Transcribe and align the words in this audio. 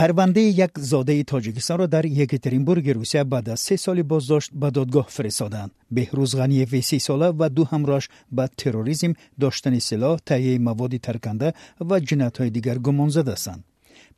پرونده 0.00 0.40
یک 0.40 0.70
زاده 0.78 1.22
تاجیکستان 1.22 1.78
را 1.78 1.86
در 1.86 2.04
یکترینبورگ 2.04 2.90
روسیه 2.90 3.24
بعد 3.24 3.48
از 3.48 3.60
سه 3.60 3.76
سال 3.76 4.02
بازداشت 4.02 4.50
به 4.54 4.70
دادگاه 4.70 5.06
فرستادند. 5.08 5.70
بهروز 5.90 6.36
غنیف 6.36 6.80
سی 6.80 6.98
ساله 6.98 7.26
و 7.38 7.48
دو 7.48 7.64
همراهش 7.64 8.08
به 8.32 8.48
تروریسم 8.56 9.12
داشتن 9.40 9.78
سلاح 9.78 10.18
تهیه 10.26 10.58
مواد 10.58 10.96
ترکنده 10.96 11.54
و 11.90 12.00
جنایت 12.00 12.38
های 12.38 12.50
دیگر 12.50 12.78
گمان 12.78 13.08
زده 13.08 13.32
هستند. 13.32 13.64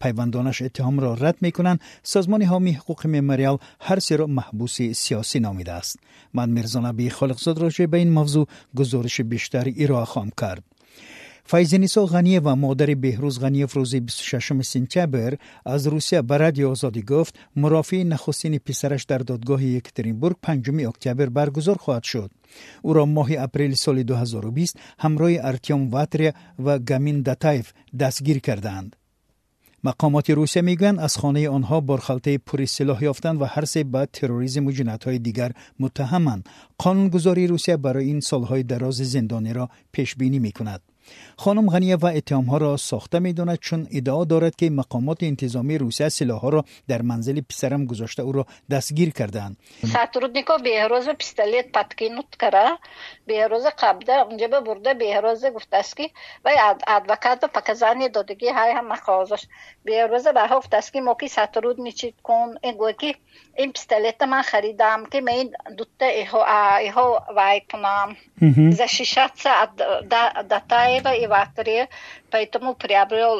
پیوندانش 0.00 0.62
اتهام 0.62 1.00
را 1.00 1.14
رد 1.14 1.36
می 1.40 1.52
کنند 1.52 1.80
سازمان 2.02 2.42
حامی 2.42 2.72
حقوق 2.72 3.06
مموریال 3.06 3.58
هر 3.80 3.98
سه 3.98 4.16
را 4.16 4.26
محبوس 4.26 4.82
سیاسی 4.82 5.40
نامیده 5.40 5.72
است. 5.72 5.98
من 6.34 6.50
میرزا 6.50 6.80
نبی 6.80 7.10
خالقزاد 7.10 7.58
راجع 7.58 7.86
به 7.86 7.98
این 7.98 8.10
موضوع 8.10 8.46
گزارش 8.76 9.20
بیشتری 9.20 9.74
ارائه 9.84 10.04
خواهم 10.04 10.30
کرد. 10.40 10.62
فایزنیسا 11.44 12.06
غنیه 12.06 12.40
و 12.40 12.56
مادر 12.56 12.94
بهروز 12.94 13.40
غنیف 13.40 13.72
روز 13.72 13.94
26 13.94 14.52
سپتامبر 14.62 15.36
از 15.66 15.86
روسیه 15.86 16.22
به 16.22 16.36
رادیو 16.36 16.70
آزادی 16.70 17.02
گفت 17.02 17.38
مرافع 17.56 18.02
نخستین 18.02 18.58
پسرش 18.58 19.04
در 19.04 19.18
دادگاه 19.18 19.64
یکترینبورگ 19.64 20.36
5 20.42 20.86
اکتبر 20.86 21.26
برگزار 21.26 21.76
خواهد 21.76 22.02
شد 22.02 22.30
او 22.82 22.92
را 22.92 23.06
ماه 23.06 23.28
اپریل 23.38 23.74
سال 23.74 24.02
2020 24.02 24.76
همراه 24.98 25.30
ارتیوم 25.40 25.90
واتریا 25.90 26.32
و 26.64 26.78
گامین 26.78 27.22
داتایف 27.22 27.72
دستگیر 28.00 28.38
کردند 28.38 28.96
مقامات 29.84 30.30
روسیه 30.30 30.62
می‌گویند 30.62 31.00
از 31.00 31.16
خانه 31.16 31.48
آنها 31.48 31.80
بارخلطه 31.80 32.38
پری 32.38 32.66
سلاح 32.66 33.04
یافتند 33.04 33.42
و 33.42 33.44
هر 33.44 33.64
سه 33.64 33.84
به 33.84 34.08
تروریسم 34.12 34.66
و 34.66 34.72
های 35.04 35.18
دیگر 35.18 35.52
متهمند 35.80 36.48
قانونگذاری 36.78 37.46
روسیه 37.46 37.76
برای 37.76 38.04
این 38.04 38.20
سالهای 38.20 38.62
دراز 38.62 38.94
زندانی 38.94 39.52
را 39.52 39.68
хонум 41.42 41.66
ғаниева 41.74 42.10
иттиҳомҳоро 42.18 42.70
сохта 42.90 43.20
медонад 43.26 43.60
чун 43.66 43.82
иддао 43.98 44.24
дорад 44.32 44.54
ки 44.60 44.66
мақомоти 44.80 45.24
интизоми 45.32 45.76
русия 45.82 46.08
силоҳҳоро 46.18 46.60
дар 46.90 47.02
манзили 47.10 47.40
писарам 47.50 47.82
гузошта 47.90 48.22
ӯро 48.30 48.42
дастгир 48.72 49.10
кардаанд. 49.18 49.54
Сотрудников 49.96 50.58
беҳроза 50.68 51.12
пистолет 51.22 51.66
подкинут 51.76 52.30
кара 52.42 52.66
беҳроза 53.30 53.70
қабда 53.82 54.14
унҷаба 54.30 54.58
бурда 54.68 54.90
беҳроза 55.02 55.48
гуфтааст 55.56 55.92
ки 55.98 56.06
вай 56.44 56.56
адвокату 56.98 57.46
показания 57.58 58.08
додагӣ 58.16 58.48
ҳай 58.58 58.70
ҳама 58.78 58.96
хоҳозаш 59.04 59.42
беҳроза 59.88 60.30
барҳо 60.38 60.56
гуфтааст 60.60 60.90
ки 60.92 61.00
мо 61.06 61.14
ки 61.20 61.26
сотрудничит 61.38 62.16
кун 62.28 62.48
гӯя 62.80 62.94
ки 63.00 63.10
ин 63.62 63.70
пистолета 63.76 64.24
ман 64.32 64.42
харидам 64.50 65.00
ки 65.12 65.18
ма 65.26 65.32
ин 65.42 65.48
дутта 65.78 66.06
иҳо 66.22 67.06
вай 67.38 67.58
кунам. 67.70 68.08
За 68.78 68.86
шишатса 68.96 69.52
датаи 70.52 70.91
небо 70.92 71.10
и 71.22 71.26
вахтаре, 71.34 71.80
поэтому 72.32 72.68
приобрел 72.82 73.34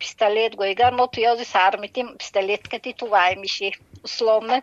пистолет 0.00 0.52
гӯйгар 0.60 0.92
мо 0.98 1.06
пиёзи 1.14 1.44
сар 1.54 1.72
митим 1.82 2.06
пистолеткати 2.20 2.90
ту 2.98 3.04
вай 3.14 3.32
миши. 3.42 3.70
Усломи 4.06 4.58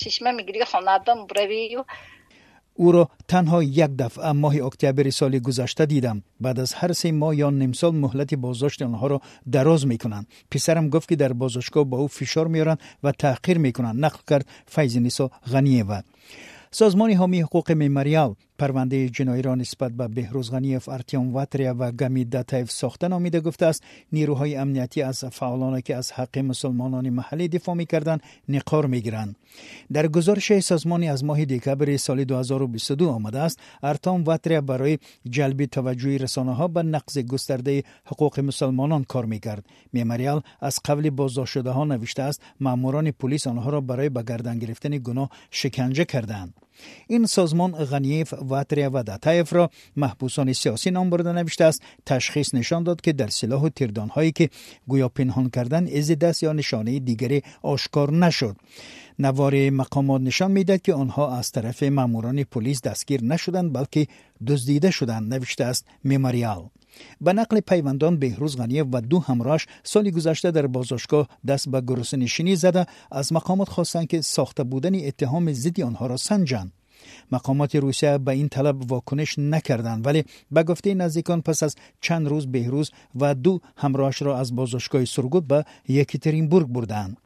шишма 0.00 0.30
мигири 0.32 0.64
хонаба 0.72 1.12
муравию 1.14 1.82
ӯро 2.86 3.04
танҳо 3.30 3.58
як 3.84 3.92
дафъа 4.02 4.32
моҳи 4.44 4.60
октябри 4.68 5.12
соли 5.18 5.38
гузашта 5.46 5.84
дидам. 5.92 6.18
Баъд 6.44 6.58
аз 6.64 6.70
ҳар 6.80 6.92
се 7.00 7.08
моҳ 7.22 7.32
ё 7.46 7.48
нимсол 7.62 7.92
муҳлати 8.04 8.36
боздошти 8.44 8.82
онҳоро 8.88 9.18
дароз 9.54 9.82
мекунанд. 9.92 10.26
Писарам 10.52 10.86
гуфт 10.92 11.08
ки 11.10 11.16
дар 11.22 11.32
бозошгоҳ 11.42 11.84
ба 11.92 11.96
ӯ 12.04 12.06
фишор 12.18 12.46
меоранд 12.54 12.80
ва 13.04 13.10
таъқир 13.24 13.56
мекунанд. 13.66 14.00
Нақл 14.04 14.20
кард 14.30 14.46
файзинисо 14.74 15.26
ғаниева. 15.52 15.98
Созмони 16.78 17.14
ҳомии 17.20 17.44
ҳуқуқи 17.46 17.74
мемориал. 17.84 18.30
پرونده 18.60 19.08
جنایی 19.08 19.42
را 19.42 19.54
نسبت 19.54 19.92
به 19.92 20.08
بهروز 20.08 20.50
غنیف 20.50 20.88
ارتیام 20.88 21.32
واتریا 21.32 21.74
و 21.78 21.92
گمی 21.92 22.24
داتایف 22.24 22.70
ساخته 22.70 23.08
نامیده 23.08 23.40
گفته 23.40 23.66
است 23.66 23.82
نیروهای 24.12 24.56
امنیتی 24.56 25.02
از 25.02 25.24
فعالان 25.24 25.80
که 25.80 25.96
از 25.96 26.12
حق 26.12 26.38
مسلمانان 26.38 27.10
محلی 27.10 27.48
دفاع 27.48 27.74
می 27.74 27.86
کردن 27.86 28.18
نقار 28.48 28.86
می 28.86 29.00
گیرند 29.00 29.36
در 29.92 30.08
گزارش 30.08 30.58
سازمانی 30.58 31.08
از 31.08 31.24
ماه 31.24 31.44
دکبر 31.44 31.96
سال 31.96 32.24
2022 32.24 33.08
آمده 33.08 33.38
است 33.38 33.58
ارتام 33.82 34.24
واتریا 34.24 34.60
برای 34.60 34.98
جلب 35.30 35.64
توجه 35.64 36.16
رسانه 36.16 36.54
ها 36.54 36.68
به 36.68 36.82
نقض 36.82 37.18
گسترده 37.18 37.82
حقوق 38.04 38.40
مسلمانان 38.40 39.04
کار 39.04 39.24
می 39.24 39.40
کرد 39.40 39.66
مموریال 39.94 40.42
از 40.60 40.78
قبل 40.84 41.10
بازداشت 41.10 41.52
شده 41.52 41.70
ها 41.70 41.84
نوشته 41.84 42.22
است 42.22 42.42
ماموران 42.60 43.10
پلیس 43.10 43.46
آنها 43.46 43.70
را 43.70 43.80
برای 43.80 44.08
به 44.08 44.22
گردن 44.22 44.58
گرفتن 44.58 44.98
گناه 44.98 45.30
شکنجه 45.50 46.04
کردند 46.04 46.54
این 47.08 47.26
سازمان 47.26 47.72
غنیف 47.72 48.34
و 48.50 48.64
داتایف 49.02 49.52
را 49.52 49.70
محبوسان 49.96 50.52
سیاسی 50.52 50.90
نام 50.90 51.10
برده 51.10 51.32
نوشته 51.32 51.64
است. 51.64 51.82
تشخیص 52.06 52.54
نشان 52.54 52.82
داد 52.82 53.00
که 53.00 53.12
در 53.12 53.28
سلاح 53.28 53.62
و 53.62 53.68
تیردان 53.68 54.08
هایی 54.08 54.32
که 54.32 54.50
گویا 54.88 55.08
پنهان 55.08 55.50
کردن 55.50 55.96
از 55.96 56.10
دست 56.10 56.42
یا 56.42 56.52
نشانه 56.52 56.98
دیگری 56.98 57.42
آشکار 57.62 58.12
نشد. 58.12 58.56
نوار 59.20 59.70
مقامات 59.70 60.20
نشان 60.20 60.50
می‌دهد 60.50 60.82
که 60.82 60.94
آنها 60.94 61.36
از 61.36 61.52
طرف 61.52 61.82
ماموران 61.82 62.44
پلیس 62.44 62.82
دستگیر 62.82 63.24
نشدند 63.24 63.72
بلکه 63.72 64.06
دزدیده 64.46 64.90
شدند 64.90 65.34
نوشته 65.34 65.64
است 65.64 65.86
مموریال 66.04 66.68
به 67.20 67.32
نقل 67.32 67.60
پیوندان 67.60 68.16
بهروز 68.16 68.56
غنیه 68.56 68.84
و 68.92 69.00
دو 69.00 69.18
همراهش 69.18 69.66
سال 69.82 70.10
گذشته 70.10 70.50
در 70.50 70.66
بازداشتگاه 70.66 71.28
دست 71.46 71.68
به 71.68 71.80
گرسنشینی 71.80 72.56
زده 72.56 72.86
از 73.10 73.32
مقامات 73.32 73.68
خواستند 73.68 74.06
که 74.06 74.20
ساخته 74.20 74.64
بودن 74.64 75.06
اتهام 75.06 75.52
ضد 75.52 75.80
آنها 75.80 76.06
را 76.06 76.16
سنجند. 76.16 76.72
مقامات 77.32 77.76
روسیه 77.76 78.18
به 78.18 78.32
این 78.32 78.48
طلب 78.48 78.92
واکنش 78.92 79.38
نکردند. 79.38 80.06
ولی 80.06 80.24
به 80.50 80.62
گفته 80.62 80.94
نزدیکان 80.94 81.42
پس 81.42 81.62
از 81.62 81.76
چند 82.00 82.28
روز 82.28 82.46
بهروز 82.46 82.90
و 83.20 83.34
دو 83.34 83.60
همراهش 83.76 84.22
را 84.22 84.38
از 84.38 84.56
بازداشتگاه 84.56 85.04
سرگوت 85.04 85.44
به 85.44 85.64
یکترینبورگ 85.88 86.66
بردند. 86.66 87.16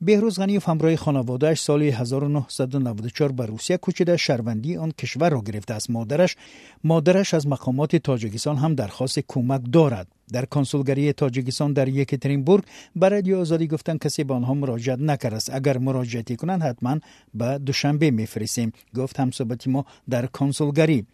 بهروز 0.00 0.38
غنیوف 0.38 0.68
همراه 0.68 0.96
خانوادهش 0.96 1.60
سال 1.60 1.82
1994 1.82 3.32
به 3.32 3.46
روسیه 3.46 3.76
کوچیده 3.76 4.16
شهروندی 4.16 4.76
آن 4.76 4.90
کشور 4.90 5.30
را 5.30 5.40
گرفته 5.40 5.74
است. 5.74 5.90
مادرش 5.90 6.36
مادرش 6.84 7.34
از 7.34 7.46
مقامات 7.46 7.96
تاجیکستان 7.96 8.56
هم 8.56 8.74
درخواست 8.74 9.18
کمک 9.28 9.60
دارد. 9.72 10.15
در 10.32 10.44
کنسولگری 10.44 11.12
تاجیکستان 11.12 11.72
در 11.72 11.88
یکترینبورگ 11.88 12.64
به 12.96 13.08
رادیو 13.08 13.38
آزادی 13.38 13.66
گفتن 13.66 13.98
کسی 13.98 14.24
به 14.24 14.34
آنها 14.34 14.54
مراجعت 14.54 14.98
نکرده 14.98 15.36
است. 15.36 15.54
اگر 15.54 15.78
مراجعتی 15.78 16.36
کنند 16.36 16.62
حتما 16.62 16.98
به 17.34 17.58
دوشنبه 17.58 18.10
میفرستیم 18.10 18.72
گفت 18.96 19.20
همصحبت 19.20 19.68
ما 19.68 19.86
در 20.10 20.26
کنسولگری. 20.26 21.06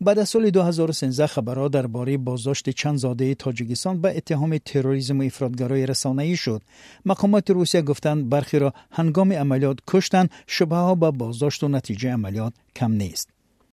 بعد 0.00 0.18
از 0.18 0.28
سال 0.28 0.50
2013 0.50 1.26
خبرها 1.26 1.68
درباره 1.68 2.16
بازداشت 2.16 2.70
چند 2.70 2.98
زاده 2.98 3.34
تاجیکستان 3.34 4.00
به 4.00 4.16
اتهام 4.16 4.58
تروریسم 4.58 5.20
و 5.20 5.22
افراطگرایی 5.22 5.86
رسانه‌ای 5.86 6.36
شد. 6.36 6.62
مقامات 7.06 7.50
روسیه 7.50 7.82
گفتند 7.82 8.28
برخی 8.28 8.58
را 8.58 8.72
هنگام 8.90 9.32
عملیات 9.32 9.78
کشتند 9.86 10.30
شبه 10.46 10.76
ها 10.76 10.94
به 10.94 11.10
بازداشت 11.10 11.64
و 11.64 11.68
نتیجه 11.68 12.12
عملیات 12.12 12.52
کم 12.76 12.92
نیست. 12.92 13.35